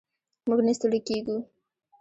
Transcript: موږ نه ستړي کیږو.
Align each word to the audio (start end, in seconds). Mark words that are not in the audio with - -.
موږ 0.47 0.59
نه 0.67 0.73
ستړي 0.77 0.99
کیږو. 1.07 1.37